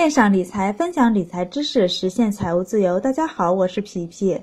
[0.00, 2.98] 线上理财，分享理财知识，实现财务自由。
[2.98, 4.40] 大家好，我是皮皮。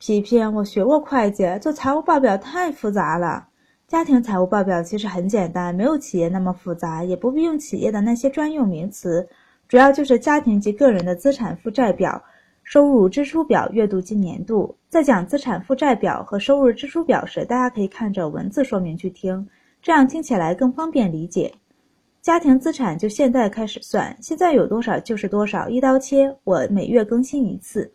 [0.00, 3.46] 皮皮，我学过会计，做财务报表太复杂了。
[3.86, 9.28] 家庭财务报表其实很简单，没有企业那么复杂，也不必用企业的那些专用名词，
[9.68, 12.20] 主要就是家庭及个人的资产负债表、
[12.64, 14.74] 收入支出表、月度及年度。
[14.88, 19.46] 在讲资产负债表和收入支出表时，大家可以看着文字说明去听，
[19.80, 21.54] 这样听起来更方便理解。
[22.22, 26.36] 家庭资产就现在开始算，现在有多少就是多少，一刀切。
[26.44, 27.90] 我每月更新一次。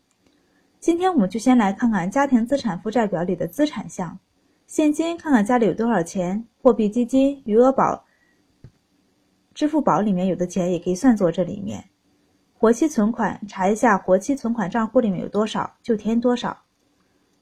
[0.80, 4.18] 今天我们就先来看看家庭资产负债表里的资产项：
[4.66, 8.04] 现金，看看家里有多少钱；货币基金、余额宝、
[9.54, 11.80] 支付宝里面有的钱也可以算作这里面；
[12.58, 16.52] 活期存款，查一下活期存款账户里面有多少就填多少；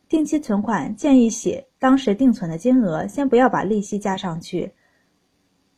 [0.09, 4.70] 定期存款，建议写当时定存的金额，先不要把利息加上去。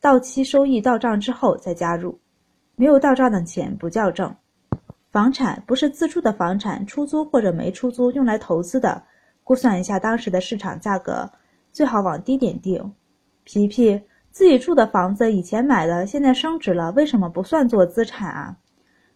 [0.06, 2.16] 到期收益到账之后再加入，
[2.76, 4.32] 没有到账的钱不叫挣。
[5.10, 9.02] 房产不是自住的房产，出租或者没出租，用来投资的，
[9.44, 11.28] 估算一下当时的市场价格，
[11.72, 12.94] 最好往低点定。
[13.46, 18.56] 皮皮自己住的房子以前买的，现在升值了，为什么不算作资产啊？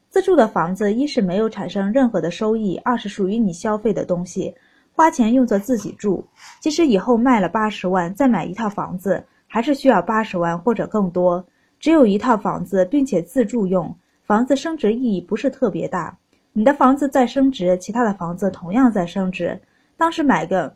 [0.10, 4.56] 自住的房子一是没有产生任何的收益，二是属于你消费的东西，
[4.92, 6.28] 花钱用作自己住，
[6.60, 9.24] 即使以后卖了八十万再买一套房子。
[9.50, 11.44] 还是需要八十万或者更多。
[11.80, 16.18] 只有一套房子，并且自住用，房子升值意义不是特别大。
[16.54, 19.60] 你的房子在升值，其他的房子同样在升值。
[19.98, 20.76] 当时买个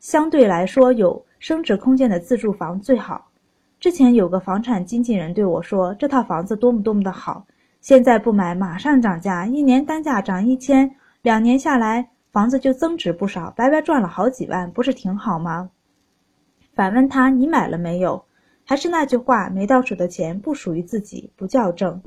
[0.00, 3.28] 相对来说有升值空间的自住房最好。
[3.78, 7.46] 之前有个房产经纪人对我说，这套房子多么多么的好，
[7.80, 10.90] 现在不买马上涨价，一年单价涨一千，
[11.22, 15.68] 两年下来房子就增值不少，白白赚了好几万，不是挺好吗？
[16.76, 18.24] 反问他：“你买了没有？”
[18.64, 22.02] 还是那句话，没到手的钱不属于自己，不叫挣。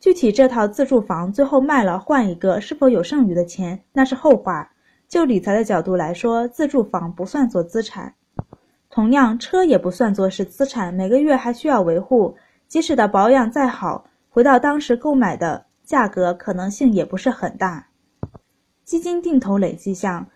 [0.00, 4.72] 具体这套自住房最后卖了换一个，是否有剩余的钱，那是后话。
[5.06, 8.14] 就理财的角度来说，自住房不算作资产。
[8.90, 17.88] 同样，车也不算作是资产，每个月还需要维护，即使的保养再好，回到当时购买的价格，可能性也不是很大。
[18.84, 20.26] 基金定投累计项，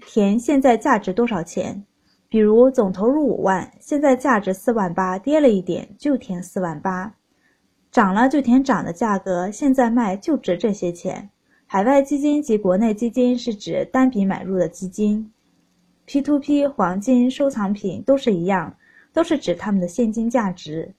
[0.00, 1.84] 填现在价值多少钱？
[2.28, 7.14] 比如总投入五万，现在价值四万八，跌了一点就填四万八，
[7.92, 11.30] 涨了就填涨的价格，现在卖就值这些钱。
[11.66, 15.32] 海外基金及国内基金是指单笔买入的基金
[16.06, 18.76] ，P2P 黄金收藏品都是一样，
[19.12, 20.94] 都是指他们的现金价值。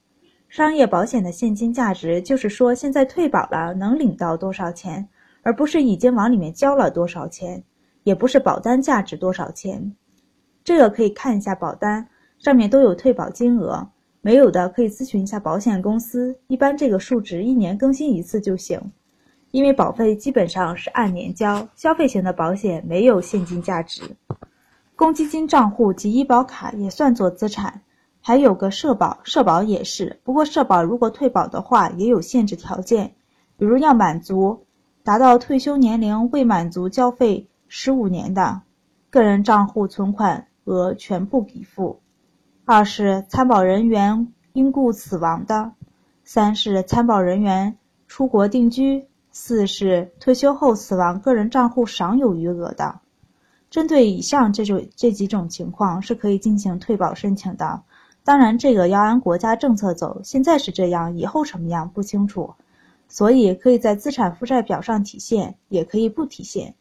[0.48, 5.06] 商业保险的现金价值就是说现在退保了能领到多少钱，
[5.42, 7.62] 而不是已经往里面交了多少钱，
[8.02, 9.94] 也不是保单价值多少钱。
[10.68, 12.06] 这个可以看一下保单，
[12.38, 13.88] 上面都有退保金额，
[14.20, 16.38] 没有的可以咨询一下保险公司。
[16.46, 18.78] 一般这个数值一年更新一次就行，
[19.50, 24.02] 因为保费基本上是按年交，消费型的保险没有现金价值。
[24.94, 27.80] 公积金账户及医保卡也算作资产，
[28.20, 30.20] 还有个社保，社保也是。
[30.22, 33.14] 不过社保如果退保的话，也有限制条件，
[33.56, 34.66] 比如要满足
[35.02, 38.60] 达到退休年龄未满足交费十五年的
[39.08, 40.44] 个人账户存款。
[40.68, 42.00] 额全部给付，
[42.64, 45.72] 二是参保人员因故死亡的，
[46.24, 53.00] 三是参保人员出国定居，四是退休后死亡个人账户尚有余额的。
[53.70, 57.82] 针对以上这种这几种情况是可以进行退保申请的。
[58.24, 62.54] 当然，这个要按国家政策走，现在是这样，以后什么样不清楚，
[63.08, 66.74] 所以可以在资产负债表上体现，也可以不体现。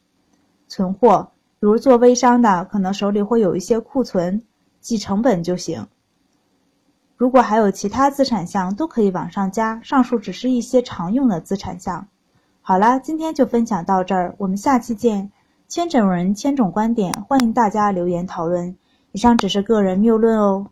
[0.67, 1.31] 存货。
[1.59, 4.43] 如做微商的，可能手里会有一些库存，
[4.79, 5.87] 记成本就行。
[7.15, 9.81] 如果还有其他资产项，都可以往上加。
[9.81, 12.07] 上述只是一些常用的资产项。
[12.61, 15.31] 好啦，今天就分享到这儿，我们下期见。
[15.67, 18.77] 千种人，千种观点，欢迎大家留言讨论。
[19.11, 20.67] 以上只是个人谬论哦。